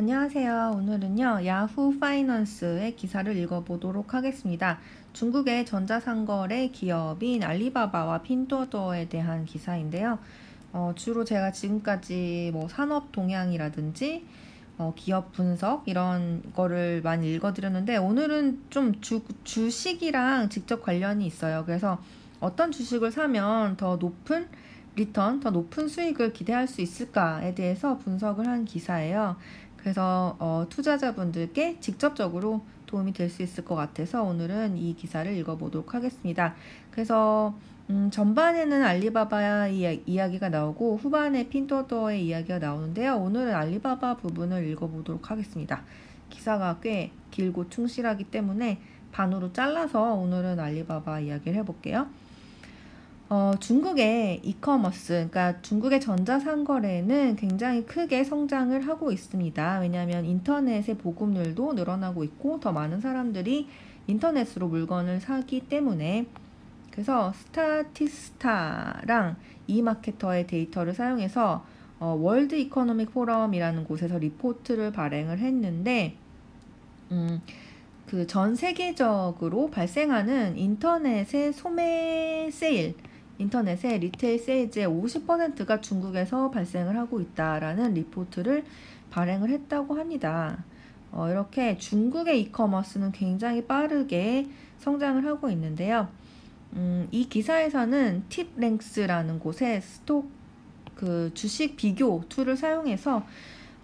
[0.00, 0.74] 안녕하세요.
[0.76, 4.78] 오늘은요, 야후 파이낸스의 기사를 읽어보도록 하겠습니다.
[5.12, 10.20] 중국의 전자상거래 기업인 알리바바와 핀둬둬에 대한 기사인데요.
[10.72, 14.24] 어, 주로 제가 지금까지 뭐 산업 동향이라든지
[14.78, 21.64] 어, 기업 분석 이런 거를 많이 읽어드렸는데 오늘은 좀 주, 주식이랑 직접 관련이 있어요.
[21.66, 22.00] 그래서
[22.38, 24.46] 어떤 주식을 사면 더 높은
[24.98, 29.36] return, 더 높은 수익을 기대할 수 있을까에 대해서 분석을 한 기사예요.
[29.76, 36.56] 그래서 어, 투자자분들께 직접적으로 도움이 될 수 있을 것 같아서 오늘은 이 기사를 읽어보도록 하겠습니다.
[36.90, 37.54] 그래서
[37.90, 43.16] 음, 전반에는 알리바바의 이야 기가 나오고 후반에 핀도더의 이야기가 나오는데요.
[43.16, 45.82] 오늘은 알리바바 부분을 읽어보도록 하겠습니다.
[46.28, 48.80] 기사가 꽤 길고 충실하기 때문에
[49.12, 52.08] 반으로 잘라서 오늘은 알리바바 이야기를 해볼게요.
[53.30, 59.80] 어, 중국의 이커머스, 그러니까 중국의 전자상거래는 굉장히 크게 성장을 하고 있습니다.
[59.80, 63.68] 왜냐하면 인터넷의 보급률도 늘어나고 있고 더 많은 사람들이
[64.06, 66.26] 인터넷으로 물건을 사기 때문에
[66.90, 71.66] 그래서 Statista랑 eMarketer의 데이터를 사용해서
[72.00, 76.14] 어, World Economic Forum이라는 곳에서 리포트를 발행을 했는데
[77.10, 77.42] 음,
[78.06, 82.94] 그 전 세계적으로 발생하는 인터넷의 소매 세일
[83.38, 88.64] 인터넷의 retail sales의 50%가 중국에서 발생을 하고 있다라는 리포트를
[89.10, 90.64] 발행을 했다고 합니다.
[91.12, 96.08] 어, 이렇게 중국의 e-commerce는 굉장히 빠르게 성장을 하고 있는데요.
[96.74, 100.30] 음, 이 기사에서는 TipRanks라는 곳에 stock
[100.94, 103.24] 그 주식 비교 tool을 사용해서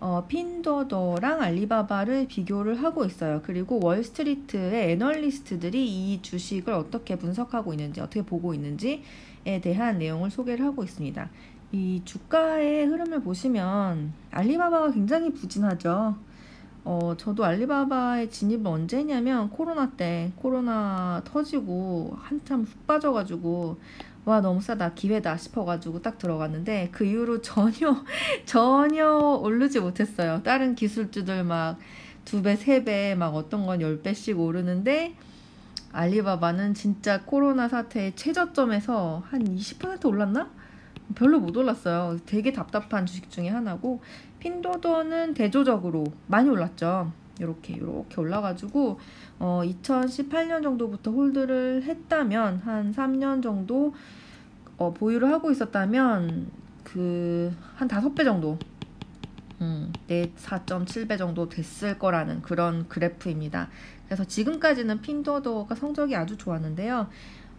[0.01, 3.41] 어, 핀둬둬랑 알리바바를 비교를 하고 있어요.
[3.43, 9.03] 그리고 월스트리트의 애널리스트들이 이 주식을 어떻게 분석하고 있는지, 어떻게 보고 있는지에
[9.45, 11.29] 대한 내용을 소개를 하고 있습니다.
[11.73, 16.17] 이 주가의 흐름을 보시면 알리바바가 굉장히 부진하죠.
[16.85, 23.79] 어, 저도 알리바바에 진입을 언제 했냐면 코로나 때 코로나 터지고 한참 훅 빠져가지고
[24.27, 27.97] 와 너무 싸다 기회다 싶어가지고 딱 들어갔는데 그 이후로 전혀
[28.45, 29.09] 전혀
[29.43, 30.43] 오르지 못했어요.
[30.43, 31.79] 다른 기술주들 막
[32.25, 35.15] 두 배, 세 배, 막 어떤 건 열 배씩 오르는데
[35.95, 40.51] 알리바바는 진짜 코로나 사태의 최저점에서 한 20% 올랐나?
[41.15, 42.19] 별로 못 올랐어요.
[42.27, 44.03] 되게 답답한 주식 중에 하나고
[44.41, 47.13] 핀도더는 대조적으로 많이 올랐죠.
[47.39, 48.99] 이렇게 이렇게 올라가지고
[49.39, 53.95] 어 2018년 정도부터 홀드를 했다면 한 3년 정도
[54.77, 56.51] 어 보유를 하고 있었다면
[56.85, 58.59] 그 한 5배 정도
[59.61, 63.69] 음, 내 4.7배 정도 됐을 거라는 그런 그래프입니다.
[64.15, 67.09] 그래서 지금까지는 핀도더가 성적이 아주 좋았는데요.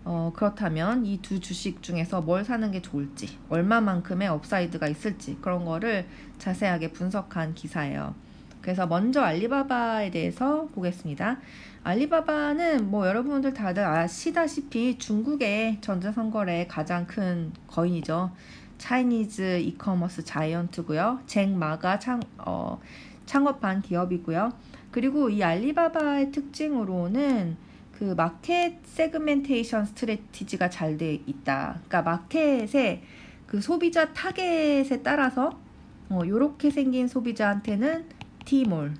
[0.06, 6.06] 어, 그렇다면 이 두 주식 중에서 뭘 사는 게 좋을지, 얼마만큼의 upside가 있을지 그런 거를
[6.38, 8.16] 자세하게 분석한 기사예요.
[8.62, 11.40] 그래서 먼저 알리바바에 대해서 보겠습니다.
[11.84, 18.32] 알리바바는 뭐 여러분들 다들 아시다시피 중국의 전자상거래 가장 큰 거인이죠.
[18.78, 21.20] Chinese e-commerce giant고요.
[21.28, 22.80] Jack Ma가 창, 어,
[23.26, 24.54] 창업한 기업이고요.
[24.96, 27.58] 그리고 이 알리바바의 특징으로는
[27.92, 31.82] 그 market segmentation strategy가 잘 돼 있다.
[31.86, 33.02] 그러니까 마켓의
[33.46, 35.60] 그 소비자 타겟에 따라서
[36.08, 38.06] 어, 요렇게 생긴 소비자한테는
[38.46, 38.94] 티몰,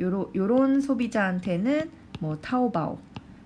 [0.00, 2.98] 요로, 요런 소비자한테는 뭐 타오바오,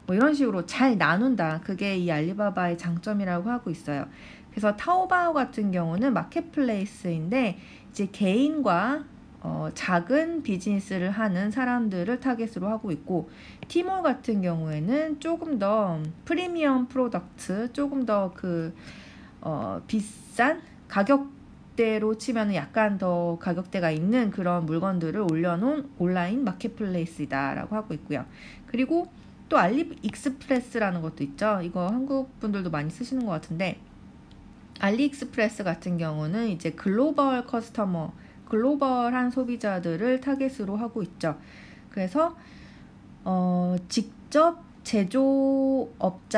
[0.06, 1.60] 뭐 이런 식으로 잘 나눈다.
[1.60, 4.06] 그게 이 알리바바의 장점이라고 하고 있어요.
[4.48, 7.58] 그래서 타오바오 같은 경우는 marketplace인데
[7.90, 9.04] 이제 개인과
[9.42, 13.30] 어, 작은 비즈니스를 하는 사람들을 타겟으로 하고 있고
[13.68, 18.74] 티몰 같은 경우에는 조금 더 premium product 조금 더그
[19.40, 28.26] 어, 비싼 가격대로 치면 약간 더 가격대가 있는 그런 물건들을 올려놓은 온라인 marketplace다라고 하고 있고요.
[28.66, 29.10] 그리고
[29.48, 31.60] 또 알리 익스프레스라는 것도 있죠.
[31.62, 33.80] 이거 한국 분들도 많이 쓰시는 것 같은데
[34.80, 38.12] 알리익스프레스 같은 경우는 이제 global customer
[38.50, 41.38] 글로벌한 소비자들을 타겟으로 하고 있죠.
[41.88, 42.36] 그래서
[43.24, 46.34] 어, 직접 제조업자에게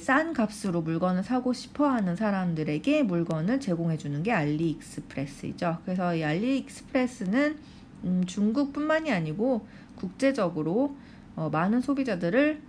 [0.00, 5.78] 싼 값으로 물건을 사고 싶어 하는 사람들에게 물건을 제공해 주는 게 알리익스프레스이죠.
[5.84, 7.58] 그래서 이 알리익스프레스는
[8.04, 9.66] 음, 중국뿐만이 아니고
[9.96, 10.96] 국제적으로
[11.36, 12.62] 어, 많은 소비자들을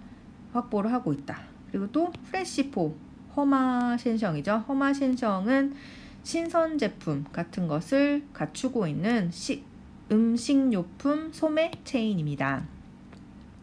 [0.53, 1.39] 확보를 하고 있다.
[1.69, 2.95] 그리고 또 프레시포,
[3.35, 4.65] 허마신성이죠.
[4.67, 5.75] 허마신성은
[6.25, 9.63] 신선 제품 같은 것을 갖추고 있는 시,
[10.11, 12.63] 음식료품 소매 체인입니다.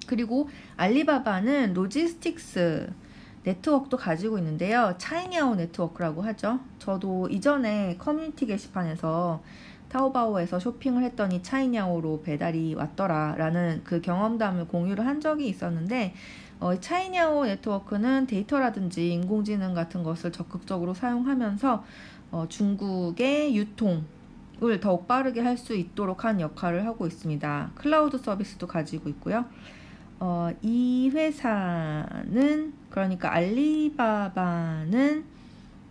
[0.06, 2.92] 그리고 알리바바는 logistics
[3.42, 4.94] network도 가지고 있는데요.
[4.96, 6.60] 차이니아오 네트워크라고 하죠.
[6.78, 9.42] 저도 이전에 커뮤니티 게시판에서
[9.88, 16.14] 타오바오에서 쇼핑을 했더니 차이냐오로 배달이 왔더라 라는 그 경험담을 공유를 한 적이 있었는데
[16.62, 21.84] 어, 차이냐오 네트워크는 데이터라든지 인공지능 같은 것을 적극적으로 사용하면서
[22.30, 27.72] 어, 중국의 유통을 더욱 빠르게 할 수 있도록 한 역할을 하고 있습니다.
[27.74, 29.44] 클라우드 서비스도 가지고 있고요.
[30.20, 35.24] 어, 이 회사는 그러니까 알리바바는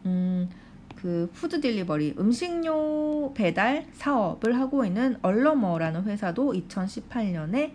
[0.05, 0.49] 음,
[0.95, 7.73] 그 food delivery 음식료 배달 사업을 하고 있는 얼러머라는 회사도 2018년에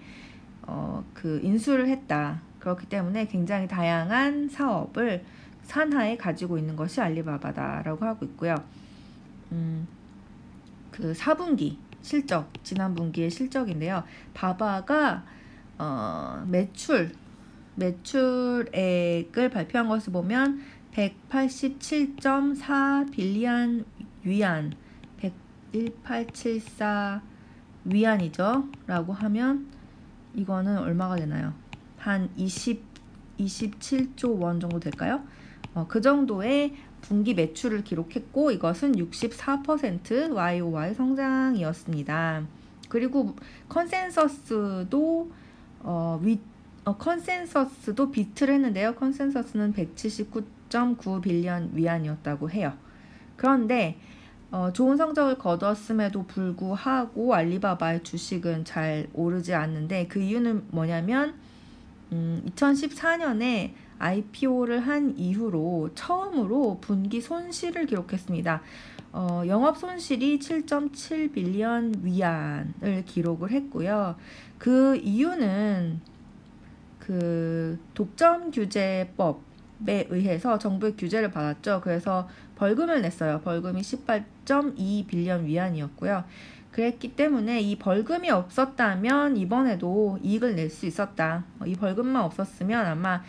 [0.62, 2.45] 어, 그 인수를 했다.
[2.66, 5.24] 그렇기 때문에 굉장히 다양한 사업을
[5.62, 8.56] 산하에 가지고 있는 것이 알리바바다라고 하고 있고요.
[9.52, 9.86] 음,
[10.90, 14.02] 그 4분기 실적 지난 분기의 실적인데요.
[14.34, 15.24] 바바가
[15.78, 17.12] 어, 매출
[17.76, 20.60] 매출액을 발표한 것을 보면
[20.92, 23.84] 187.4 빌리안
[24.24, 24.72] 위안
[25.72, 27.22] 11874
[27.84, 28.64] 위안이죠.
[28.88, 29.68] 라고 하면
[30.34, 31.65] 이거는 얼마가 되나요?
[32.06, 32.84] 한 20,
[33.40, 35.24] 27조 원 정도 될까요?
[35.74, 42.44] 어, 그 정도의 분기 매출을 기록했고 이것은 64% YOY 성장이었습니다.
[42.88, 43.34] 그리고
[43.68, 45.32] consensus도
[45.80, 46.38] 어, 위,
[46.84, 48.94] 어, consensus도 beat를 했는데요.
[48.94, 52.72] consensus는 179.9 billion 위안이었다고 해요.
[53.36, 53.98] 그런데
[54.52, 61.34] 어, 좋은 성적을 거뒀음에도 불구하고 알리바바의 주식은 잘 오르지 않는데 그 이유는 뭐냐면
[62.12, 68.62] 음, 2014년에 IPO를 한 이후로 처음으로 분기 손실을 기록했습니다.
[69.12, 74.16] 어, 영업 손실이 7.7 빌리언 위안을 기록을 했고요.
[74.58, 76.00] 그 이유는
[76.98, 81.80] 그 독점 규제법에 의해서 정부의 규제를 받았죠.
[81.82, 83.40] 그래서 벌금을 냈어요.
[83.42, 86.24] 벌금이 18.2 빌리언 위안이었고요.
[86.76, 91.44] 그랬기 때문에 이 벌금이 없었다면 이번에도 이익을 낼 수 있었다.
[91.64, 93.22] 이 벌금만 없었으면 아마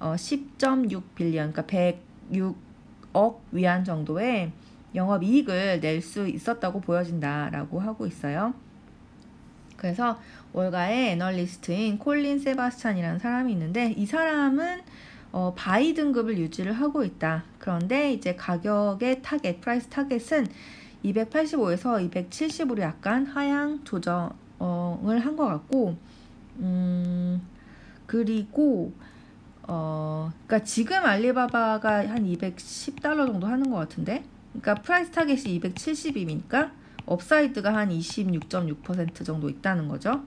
[0.00, 4.52] 10.6 어, 그러니까 106억 위안 정도의
[4.94, 8.54] 영업 이익을 낼 수 있었다고 보여진다라고 하고 있어요.
[9.76, 10.18] 그래서
[10.54, 14.80] 월가의 애널리스트인 콜린 세바스찬이라는 사람이 있는데 이 사람은
[15.30, 17.44] 어, buy 등급을 유지를 하고 있다.
[17.58, 20.46] 그런데 이제 가격의 target, price target은
[21.04, 25.96] 285에서 270으로 약간 하향 조정을 한 것 같고,
[26.58, 27.42] 음,
[28.06, 28.92] 그리고,
[29.64, 36.70] 어, 그니까 지금 알리바바가 한 210달러 정도 하는 것 같은데, 그러니까 price target이 270이니까
[37.06, 40.22] upside가 한 26.6% 정도 있다는 거죠.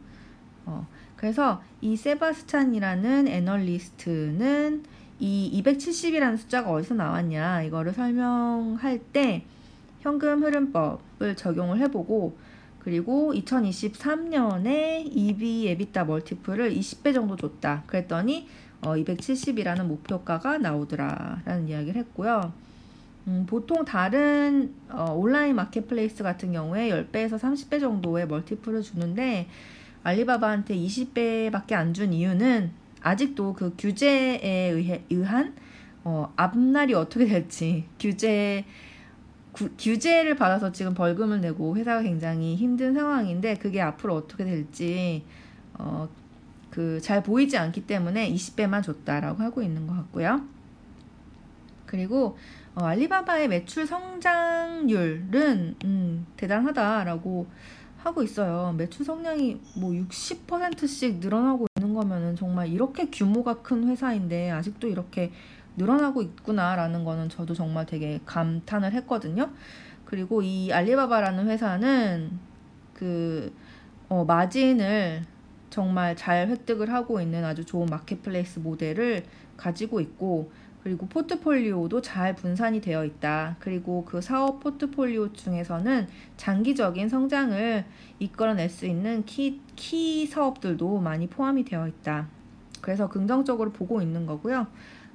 [0.65, 0.85] 어,
[1.15, 4.83] 그래서 이 세바스찬이라는 애널리스트는
[5.19, 9.43] 이 270이라는 숫자가 어디서 나왔냐 이거를 설명할 때
[10.01, 12.37] 현금 흐름법을 적용을 해보고
[12.79, 17.83] 그리고 2023년에 EV 에비타 멀티플을 20배 정도 줬다.
[17.85, 18.47] 그랬더니
[18.81, 22.53] 어, 270이라는 목표가가 나오더라라는 이야기를 했고요.
[23.27, 29.47] 음, 보통 다른 어, 온라인 마켓플레이스 같은 경우에 10배에서 30배 정도의 멀티플을 주는데
[30.03, 32.71] 알리바바한테 20배밖에 안 준 이유는
[33.01, 35.53] 아직도 그 규제에 의해, 의한
[36.03, 38.63] 어, 앞날이 어떻게 될지 규제
[39.57, 45.23] 구, 규제를 받아서 지금 벌금을 내고 회사가 굉장히 힘든 상황인데 그게 앞으로 어떻게 될지
[45.73, 46.07] 어,
[46.69, 50.41] 그 잘 보이지 않기 때문에 20배만 줬다라고 하고 있는 것 같고요.
[51.87, 52.37] 그리고
[52.75, 57.47] 어, 알리바바의 매출 성장률은 음, 대단하다라고
[57.97, 58.75] 하고 있어요.
[58.77, 65.31] 매출 성량이 뭐 60%씩 늘어나고 있는 거면은 정말 이렇게 규모가 큰 회사인데 아직도 이렇게
[65.77, 69.49] 늘어나고 있구나라는 거는 저도 정말 되게 감탄을 했거든요.
[70.05, 72.31] 그리고 이 알리바바라는 회사는
[72.93, 73.53] 그
[74.09, 75.23] 어, 마진을
[75.69, 79.23] 정말 잘 획득을 하고 있는 아주 좋은 marketplace 모델을
[79.57, 80.51] 가지고 있고
[80.83, 83.57] 그리고 포트폴리오도 잘 분산이 되어 있다.
[83.59, 86.07] 그리고 그 사업 포트폴리오 중에서는
[86.37, 87.83] 장기적인 성장을
[88.19, 92.29] 이끌어낼 수 있는 key, key 사업들도 많이 포함이 되어 있다.
[92.79, 94.67] 그래서 긍정적으로 보고 있는 거고요.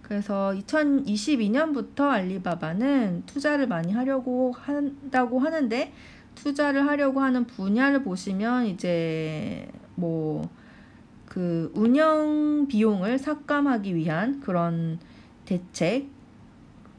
[0.02, 5.92] 그래서 2022년부터 알리바바는 투자를 많이 하려고 한다고 하는데
[6.34, 10.62] 투자를 하려고 하는 분야를 보시면 이제 뭐
[11.32, 14.98] 그 운영 비용을 삭감하기 위한 그런
[15.46, 16.08] 대책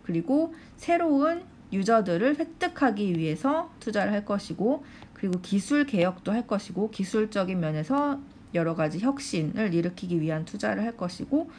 [0.02, 4.84] 그리고 새로운 유저들을 획득하기 위해서 투자를 할 것이고
[5.14, 8.20] 그리고 기술 개혁도 할 것이고 기술적인 면에서
[8.56, 11.52] 여러 가지 혁신을 일으키기 위한 투자를 할 것이고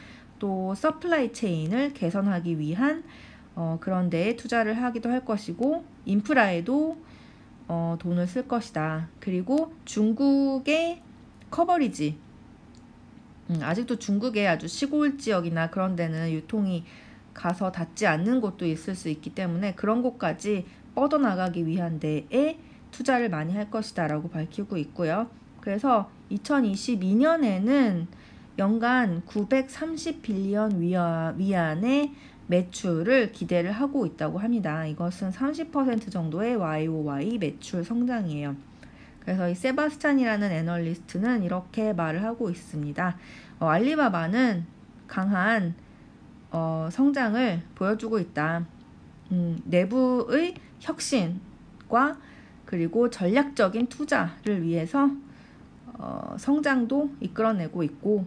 [0.45, 3.03] 또 supply chain을 개선하기 위한
[3.55, 6.99] 어, 그런 데에 투자를 하기도 할 것이고 인프라에도
[7.67, 9.09] 어, 돈을 쓸 것이다.
[9.21, 11.01] 그리고 중국의
[11.51, 12.19] coverage
[13.49, 16.85] 음, 아직도 중국의 아주 시골 지역이나 그런 데는 유통이
[17.33, 22.59] 가서 닿지 않는 곳도 있을 수 있기 때문에 그런 곳까지 뻗어나가기 위한 데에
[22.91, 25.31] 투자를 많이 할 것이다 라고 밝히고 있고요.
[25.63, 28.09] 그래서 2022년에는
[28.57, 30.79] 연간 930빌리언
[31.39, 32.13] 위안의
[32.47, 34.87] 매출을 기대를 하고 있다고 합니다.
[34.87, 38.55] 이것은 30% 정도의 YOY 매출 성장이에요.
[39.21, 43.17] 그래서 이 세바스찬이라는 애널리스트는 이렇게 말을 하고 있습니다.
[43.59, 44.67] 어, 알리바바는
[45.09, 45.75] 강한
[46.53, 48.67] 어, 성장을 보여주고 있다.
[49.33, 52.19] 음, 내부의 혁신과
[52.67, 55.11] 그리고 전략적인 투자를 위해서
[55.95, 58.27] 어, 성장도 이끌어내고 있고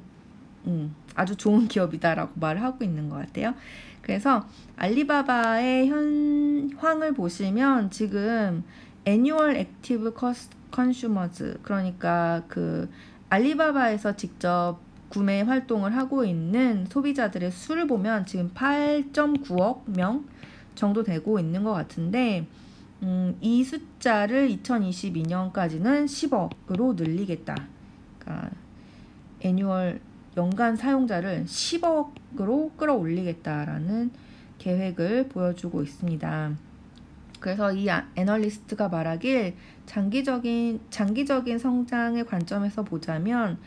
[0.65, 3.53] 음, 아주 좋은 기업이다라고 말을 하고 있는 것 같아요.
[4.01, 4.45] 그래서
[4.77, 8.63] 알리바바의 현황을 보시면 지금
[9.05, 10.13] annual active
[10.71, 12.89] consumers 그러니까 그
[13.29, 20.25] 알리바바에서 직접 구매 활동을 하고 있는 소비자들의 수를 보면 지금 8.9억 명
[20.75, 22.47] 정도 되고 있는 것 같은데
[23.03, 27.55] 음, 이 숫자를 2022년까지는 10억으로 늘리겠다.
[28.19, 28.51] 그러니까
[29.41, 29.99] annual
[30.37, 34.11] 연간 사용자를 10억으로 끌어올리겠다라는
[34.59, 36.55] 계획을 보여주고 있습니다.
[37.39, 43.57] 그래서 이 아, 애널리스트가 말하길 장기적인 장기적인 성장의 관점에서 보자면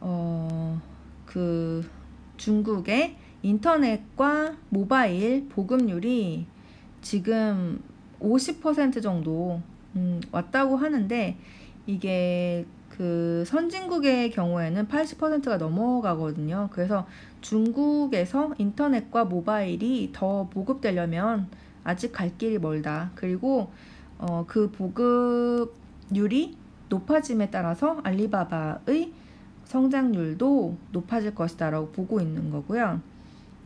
[0.00, 0.80] 어,
[1.26, 1.88] 그
[2.36, 6.46] 중국의 인터넷과 모바일 보급률이
[7.02, 7.82] 지금
[8.20, 9.60] 50% 정도
[9.96, 11.36] 음, 왔다고 하는데
[11.86, 12.64] 이게
[12.96, 16.68] 그 선진국의 경우에는 80%가 넘어가거든요.
[16.70, 17.06] 그래서
[17.40, 21.48] 중국에서 인터넷과 모바일이 더 보급되려면
[21.82, 23.10] 아직 갈 길이 멀다.
[23.16, 23.72] 그리고
[24.18, 26.56] 어, 그 보급률이
[26.88, 29.12] 높아짐에 따라서 알리바바의
[29.64, 33.00] 성장률도 높아질 것이다라고 보고 있는 거고요.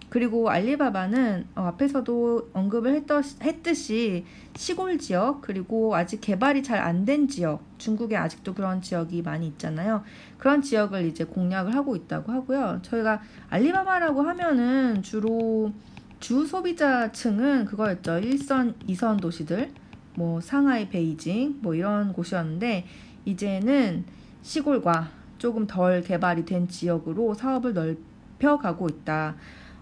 [0.09, 3.05] 그리고 알리바바는 어, 앞에서도 언급을
[3.43, 4.25] 했듯이
[4.57, 10.03] 시골 지역 그리고 아직 개발이 잘 안 된 지역 중국에 아직도 그런 지역이 많이 있잖아요.
[10.39, 12.81] 그런 지역을 이제 공략을 하고 있다고 하고요.
[12.83, 15.73] 저희가 알리바바라고 하면은 주로
[16.21, 18.13] 주 소비자층은 그거였죠.
[18.21, 19.71] 1선, 2선 도시들
[20.15, 22.87] 뭐 상하이, 베이징 뭐 이런 곳이었는데
[23.25, 24.05] 이제는
[24.43, 29.37] 시골과 조금 덜 개발이 된 지역으로 사업을 넓혀가고 있다.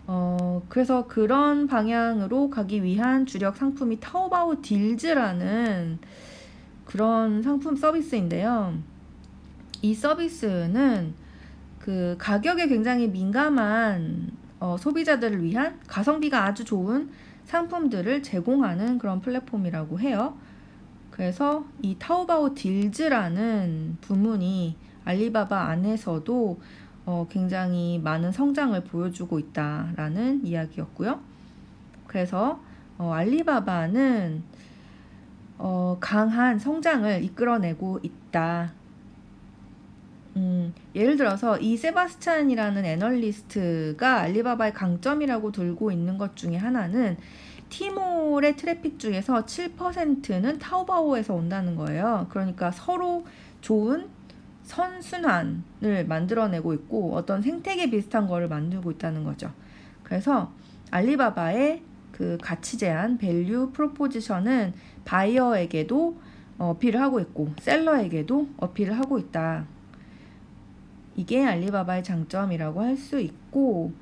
[0.06, 5.98] 어, 그래서 그런 방향으로 가기 위한 주력 상품이 타오바오 딜즈라는
[6.84, 8.74] 그런 상품 서비스인데요.
[9.82, 11.14] 이 서비스는
[11.80, 17.10] 그 가격에 굉장히 민감한 어, 소비자들을 위한 가성비가 아주 좋은
[17.44, 20.36] 상품들을 제공하는 그런 플랫폼이라고 해요.
[21.10, 26.60] 그래서 이 타오바오 딜즈라는 부문이 알리바바 안에서도
[27.06, 31.20] 어, 굉장히 많은 성장을 보여주고 있다라는 이야기였고요.
[32.06, 32.60] 그래서
[32.98, 34.42] 어, 알리바바는
[35.58, 38.72] 어, 강한 성장을 이끌어내고 있다.
[40.36, 47.16] 음, 예를 들어서 이 세바스찬이라는 애널리스트가 알리바바의 강점이라고 들고 있는 것 중에 하나는
[47.70, 52.26] 티몰의 트래픽 중에서 7%는 타오바오에서 온다는 거예요.
[52.30, 53.24] 그러니까 서로
[53.60, 54.08] 좋은
[54.66, 59.52] 선순환을 만들어내고 있고 어떤 생태계 비슷한 거를 만들고 있다는 거죠.
[60.02, 60.52] 그래서
[60.90, 61.82] 알리바바의
[62.12, 66.16] 그 가치 제안, value proposition은 바이어에게도
[66.58, 69.66] 어필을 하고 있고 seller에게도 어필을 하고 있다.
[71.16, 73.92] 이게 알리바바의 장점이라고 할 수 있고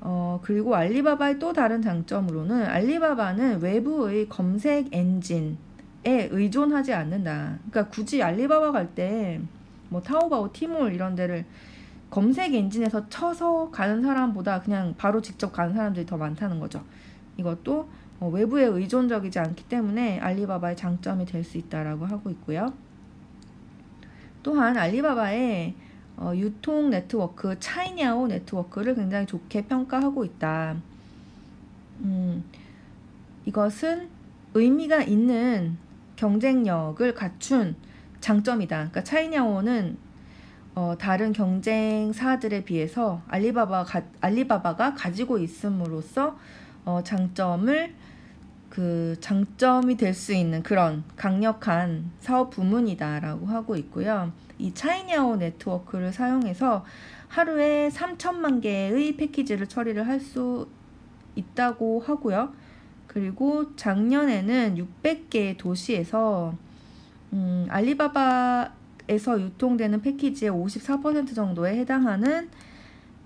[0.00, 5.58] 어, 그리고 알리바바의 또 다른 장점으로는 알리바바는 외부의 검색 엔진에
[6.30, 7.58] 의존하지 않는다.
[7.70, 9.40] 그러니까 굳이 알리바바 갈 때
[9.90, 11.44] 뭐 타오바오, 티몰 이런 데를
[12.08, 16.82] 검색 엔진에서 쳐서 가는 사람보다 그냥 바로 직접 가는 사람들이 더 많다는 거죠.
[17.36, 17.88] 이것도
[18.20, 22.72] 어, 외부에 의존적이지 않기 때문에 알리바바의 장점이 될 수 있다라고 하고 있고요.
[24.42, 25.74] 또한 알리바바의
[26.16, 30.76] 어, 유통 네트워크 차이냐오 네트워크를 굉장히 좋게 평가하고 있다.
[32.00, 32.44] 음,
[33.46, 34.08] 이것은
[34.54, 35.78] 의미가 있는
[36.16, 37.74] 경쟁력을 갖춘
[38.20, 38.76] 장점이다.
[38.76, 39.96] 그러니까 차이냐오는
[40.74, 46.38] 어, 다른 경쟁사들에 비해서 알리바바 가, 알리바바가 가지고 있음으로써
[46.84, 47.94] 어, 장점을
[48.68, 54.32] 그 장점이 될 수 있는 그런 강력한 사업 부문이다라고 하고 있고요.
[54.58, 56.84] 이 차이냐오 네트워크를 사용해서
[57.28, 60.68] 하루에 3천만 개의 패키지를 처리를 할 수
[61.34, 62.52] 있다고 하고요.
[63.06, 66.54] 그리고 작년에는 600개의 도시에서
[67.32, 72.48] 음, 알리바바에서 유통되는 패키지의 54% 정도에 해당하는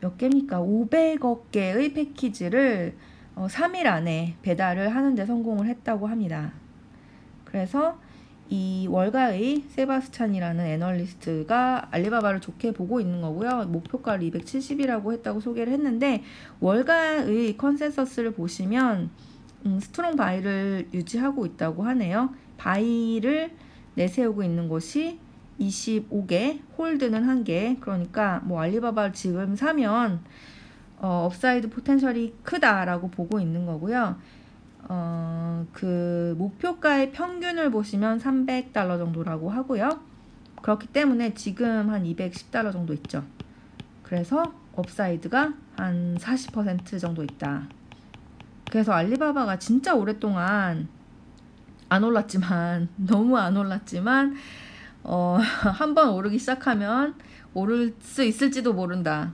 [0.01, 0.61] 몇 개입니까?
[0.61, 2.97] 500억 개의 패키지를
[3.35, 6.53] 어, 3일 안에 배달을 하는데 성공을 했다고 합니다.
[7.45, 7.99] 그래서
[8.51, 13.65] 이 월가의 세바스찬이라는 애널리스트가 알리바바를 좋게 보고 있는 거고요.
[13.67, 16.23] 목표가를 270이라고 했다고 소개를 했는데
[16.61, 19.11] 월가의 consensus를 보시면
[19.67, 22.35] 음, strong buy를 유지하고 있다고 하네요.
[22.59, 23.51] buy를
[23.95, 25.19] 내세우고 있는 곳이
[25.61, 27.81] 25개, hold는 1개.
[27.81, 30.21] 그러니까 뭐 알리바바를 지금 사면
[30.99, 34.17] 어, upside potential이 크다라고 보고 있는 거고요.
[34.89, 40.01] 어, 그 목표가의 평균을 보시면 300달러 정도라고 하고요.
[40.63, 43.23] 그렇기 때문에 지금 한 210달러 정도 있죠.
[44.03, 47.69] 그래서 upside가 한 40% 정도 있다.
[48.71, 50.89] 그래서 알리바바가 진짜 오랫동안
[51.89, 54.37] 안 올랐지만 너무 안 올랐지만
[55.03, 55.39] 어,
[55.79, 57.15] 한번 오르기 시작하면
[57.53, 59.33] 오를 수 있을지도 모른다.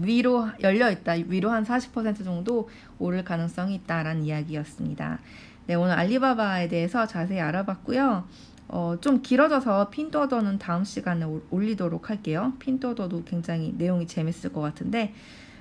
[0.00, 1.14] 위로 열려 있다.
[1.14, 5.18] 위로 한 40% 정도 오를 가능성이 있다라는 이야기였습니다.
[5.66, 8.24] 네, 오늘 알리바바에 대해서 자세히 알아봤고요.
[8.68, 12.52] 어, 좀 길어져서 핀도어더는 다음 시간에 올리도록 할게요.
[12.60, 15.12] 핀도어더도 굉장히 내용이 재밌을 것 같은데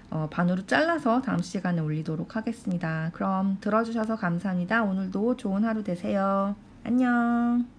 [0.10, 3.10] 어, 반으로 잘라서 다음 시간에 올리도록 하겠습니다.
[3.14, 4.84] 그럼 들어주셔서 감사합니다.
[4.84, 6.56] 오늘도 좋은 하루 되세요.
[6.84, 7.75] 안녕.